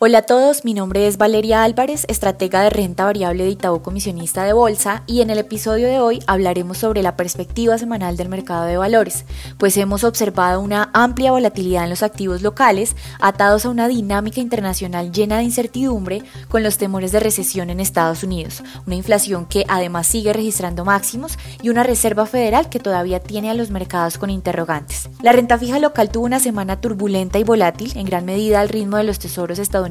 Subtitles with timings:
[0.00, 4.44] Hola a todos, mi nombre es Valeria Álvarez, estratega de renta variable de Itaú Comisionista
[4.44, 8.66] de Bolsa y en el episodio de hoy hablaremos sobre la perspectiva semanal del mercado
[8.66, 9.24] de valores,
[9.58, 15.10] pues hemos observado una amplia volatilidad en los activos locales atados a una dinámica internacional
[15.10, 20.06] llena de incertidumbre con los temores de recesión en Estados Unidos, una inflación que además
[20.06, 25.08] sigue registrando máximos y una Reserva Federal que todavía tiene a los mercados con interrogantes.
[25.22, 28.96] La renta fija local tuvo una semana turbulenta y volátil, en gran medida al ritmo
[28.96, 29.87] de los tesoros estadounidenses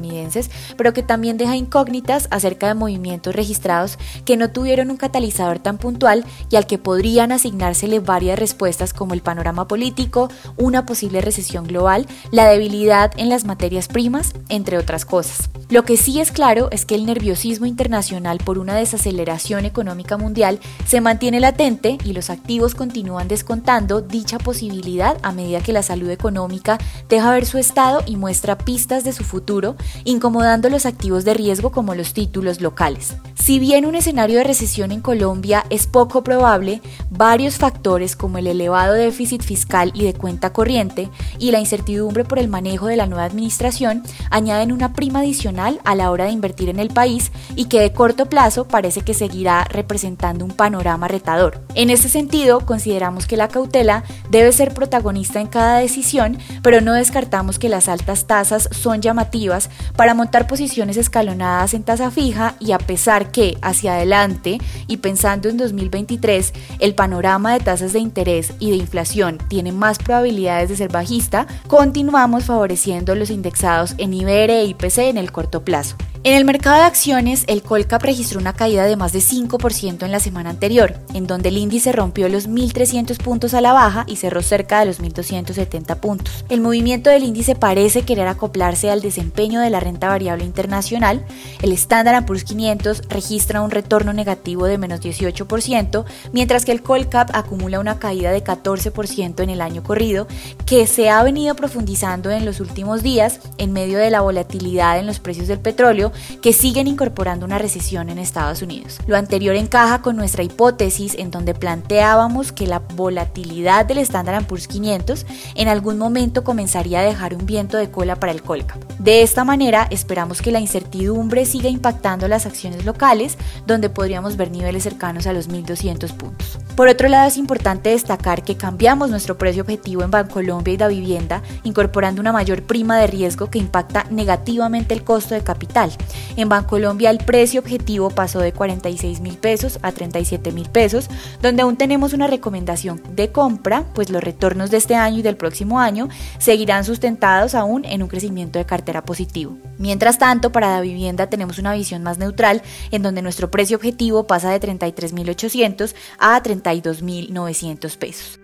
[0.76, 5.78] pero que también deja incógnitas acerca de movimientos registrados que no tuvieron un catalizador tan
[5.78, 11.66] puntual y al que podrían asignársele varias respuestas como el panorama político, una posible recesión
[11.66, 15.50] global, la debilidad en las materias primas, entre otras cosas.
[15.70, 20.60] Lo que sí es claro es que el nerviosismo internacional por una desaceleración económica mundial
[20.86, 26.10] se mantiene latente y los activos continúan descontando dicha posibilidad a medida que la salud
[26.10, 26.78] económica
[27.08, 31.70] deja ver su estado y muestra pistas de su futuro, incomodando los activos de riesgo
[31.70, 33.16] como los títulos locales.
[33.34, 38.46] Si bien un escenario de recesión en Colombia es poco probable, varios factores como el
[38.46, 43.06] elevado déficit fiscal y de cuenta corriente y la incertidumbre por el manejo de la
[43.06, 47.66] nueva administración añaden una prima adicional a la hora de invertir en el país y
[47.66, 51.62] que de corto plazo parece que seguirá representando un panorama retador.
[51.74, 56.92] En este sentido, consideramos que la cautela debe ser protagonista en cada decisión, pero no
[56.92, 62.72] descartamos que las altas tasas son llamativas para montar posiciones escalonadas en tasa fija y
[62.72, 68.52] a pesar que hacia adelante y pensando en 2023 el panorama de tasas de interés
[68.58, 74.50] y de inflación tiene más probabilidades de ser bajista, continuamos favoreciendo los indexados en IBR
[74.50, 75.96] e IPC en el corto plazo.
[76.24, 80.10] En el mercado de acciones, el Colcap registró una caída de más de 5% en
[80.10, 84.16] la semana anterior, en donde el índice rompió los 1.300 puntos a la baja y
[84.16, 86.44] cerró cerca de los 1.270 puntos.
[86.48, 91.24] El movimiento del índice parece querer acoplarse al desempeño de la renta variable internacional.
[91.62, 97.30] El Standard Poor's 500 registra un retorno negativo de menos 18%, mientras que el Colcap
[97.32, 100.26] acumula una caída de 14% en el año corrido,
[100.66, 105.06] que se ha venido profundizando en los últimos días en medio de la volatilidad en
[105.06, 106.07] los precios del petróleo
[106.42, 108.98] que siguen incorporando una recesión en Estados Unidos.
[109.06, 114.68] Lo anterior encaja con nuestra hipótesis en donde planteábamos que la volatilidad del Standard Poor's
[114.68, 118.82] 500 en algún momento comenzaría a dejar un viento de cola para el Colcap.
[118.98, 124.50] De esta manera, esperamos que la incertidumbre siga impactando las acciones locales, donde podríamos ver
[124.50, 126.58] niveles cercanos a los 1.200 puntos.
[126.76, 130.88] Por otro lado, es importante destacar que cambiamos nuestro precio objetivo en Bancolombia y Da
[130.88, 135.90] Vivienda, incorporando una mayor prima de riesgo que impacta negativamente el costo de capital.
[136.36, 141.08] En Bancolombia el precio objetivo pasó de 46 mil pesos a 37 mil pesos,
[141.42, 145.36] donde aún tenemos una recomendación de compra, pues los retornos de este año y del
[145.36, 146.08] próximo año
[146.38, 149.58] seguirán sustentados aún en un crecimiento de cartera positivo.
[149.78, 154.26] Mientras tanto, para la vivienda tenemos una visión más neutral, en donde nuestro precio objetivo
[154.26, 158.37] pasa de 33.800 a 32.900 pesos.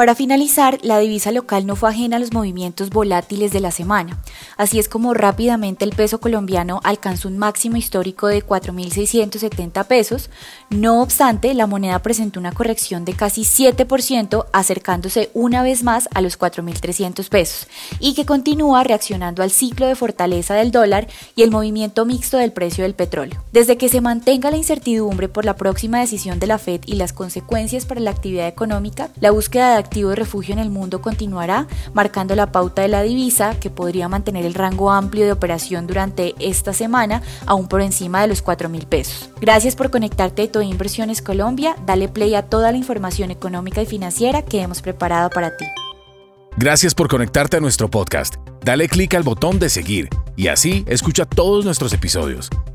[0.00, 4.16] Para finalizar, la divisa local no fue ajena a los movimientos volátiles de la semana.
[4.56, 10.30] Así es como rápidamente el peso colombiano alcanzó un máximo histórico de 4.670 pesos.
[10.70, 16.22] No obstante, la moneda presentó una corrección de casi 7%, acercándose una vez más a
[16.22, 17.68] los 4.300 pesos,
[17.98, 22.52] y que continúa reaccionando al ciclo de fortaleza del dólar y el movimiento mixto del
[22.52, 23.44] precio del petróleo.
[23.52, 27.12] Desde que se mantenga la incertidumbre por la próxima decisión de la Fed y las
[27.12, 31.66] consecuencias para la actividad económica, la búsqueda de activo de refugio en el mundo continuará,
[31.94, 36.36] marcando la pauta de la divisa, que podría mantener el rango amplio de operación durante
[36.38, 39.30] esta semana, aún por encima de los 4 mil pesos.
[39.40, 41.74] Gracias por conectarte a Todo Inversiones Colombia.
[41.86, 45.66] Dale play a toda la información económica y financiera que hemos preparado para ti.
[46.56, 48.36] Gracias por conectarte a nuestro podcast.
[48.64, 52.48] Dale clic al botón de seguir y así escucha todos nuestros episodios.